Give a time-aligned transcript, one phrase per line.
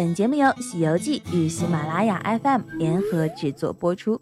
[0.00, 4.18] 本节目由《西游记》与喜马拉雅 FM 联合制作播出。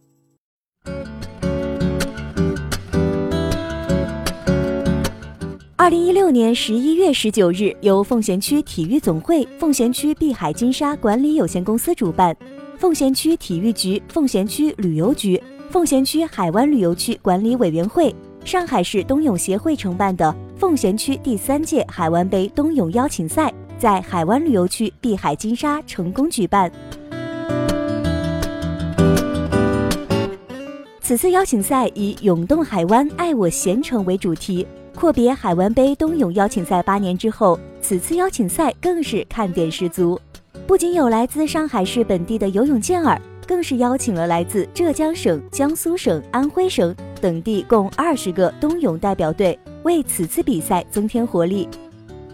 [5.77, 12.37] 二零一六年十一月十九日，由奉贤区体育总会、奉贤区碧海金沙管理有限公司主办，
[12.77, 15.41] 奉贤区体育局、奉贤区旅游局、
[15.71, 18.13] 奉贤区海湾旅游区管理委员会、
[18.45, 26.71] 上海市冬泳协会承办的奉贤区第三届海湾杯冬泳邀请赛，在海湾旅游区碧海金沙成功举办。
[31.01, 34.67] 此次邀请赛以“涌动海湾，爱我咸城”为主题。
[34.95, 40.21] 阔别海湾杯冬泳邀请赛八年之后，此次邀请赛更是看点十足。
[40.67, 51.67] 不仅有来自上海市本地的游泳健儿，更是邀请了来自浙江省、江苏省、安徽省等地共二十个冬泳代表队，为此次比赛增添活力。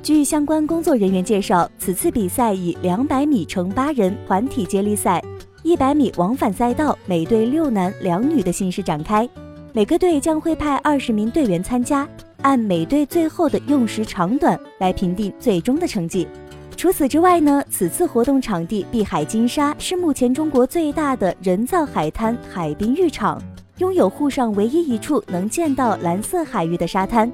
[0.05, 5.25] 据相关工作人员介绍，此次比赛以两百米乘八人团体接力赛、
[5.63, 9.27] 一百米往返赛道每队六男两女的形式展开，
[9.73, 12.07] 每个队将会派二十名队员参加。
[12.43, 16.29] 按每队最后的用时长短来评定最终的成绩。
[16.77, 23.41] 除此之外呢，此次活动场地碧海金沙是目前中国最大的人造海滩海滨浴场，
[23.79, 27.33] 拥有沪上唯一一处能见到蓝色海域的沙滩，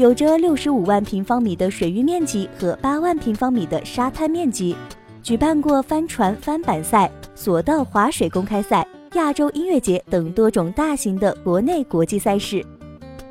[0.00, 4.74] 有着六十五万平方米的水域面积和八万平方米的沙滩面积，
[5.22, 12.64] 举办过帆船翻板赛、索道滑水公开赛、亚洲音乐节等多种大型的国内国际赛事。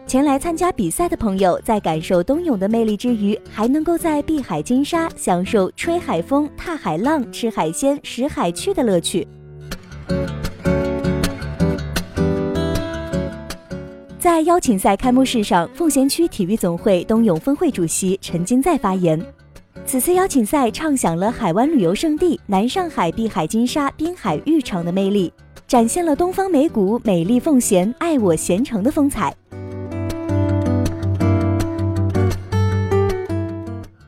[0.06, 9.28] 前来参加比赛的朋友，在感受冬泳的魅力之余，还能够在碧海金沙享受吹海风、踏海浪、吃海鲜、拾海趣的乐趣。
[14.20, 19.18] 在邀请赛开幕式上，奉贤区体育总会冬泳分会主席陈金在发言：
[19.86, 25.32] 此次邀请赛唱响了海湾旅游胜地南上海碧海金沙滨海浴场的魅力，
[25.66, 29.34] 展现了东方美谷、美丽奉贤、爱我贤城的风采。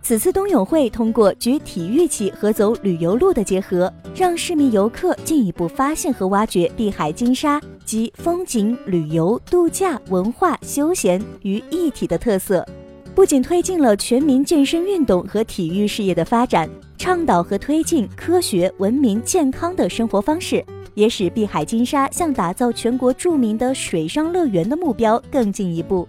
[0.04, 12.66] 此次冬泳会通过举体育旗和走旅游路的结合，让市民游客进一步发现和挖掘碧海金沙及风景、旅游、度假、文化、休闲于一体的特色。
[13.14, 20.64] 不仅推进了全民健身运动和体育事业的发展，倡导和推进科学、文明、健康的生活方式，
[20.94, 26.08] 也使碧海金沙向打造全国著名的水上乐园的目标更进一步。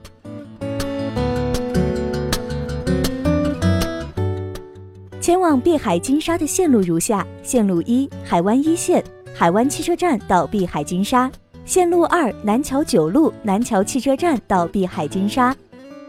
[5.21, 9.03] 前往碧海金沙的线路如下：线路一，海湾一线，
[9.35, 11.29] 海湾汽车站到碧海金沙；
[11.65, 15.55] 线路二，南桥九路，南桥汽车站到碧海金沙；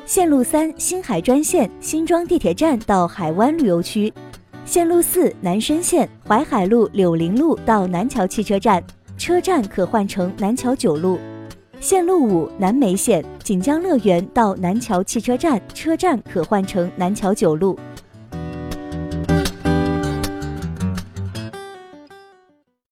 [0.04, 4.12] 线路三，新海专线，新庄地铁站到海湾旅游区；
[4.66, 8.84] 线路四，南深线，淮海路柳林路到南桥汽车站，
[9.16, 11.20] 车站可换乘南桥九路；
[11.80, 17.78] 线路五，南梅线，锦江乐园到南桥汽车站，车站可换乘南桥九路。